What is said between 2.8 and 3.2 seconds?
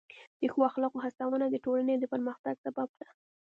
ده.